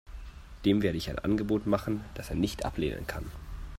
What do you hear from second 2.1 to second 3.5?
das er nicht ablehnen kann.